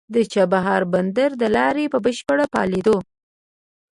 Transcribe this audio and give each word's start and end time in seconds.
د 0.13 0.15
چابهار 0.33 0.81
بندر 0.93 1.31
د 1.41 1.43
لارې 1.55 1.85
په 1.93 1.97
بشپړ 2.05 2.37
فعالېدو 2.51 2.97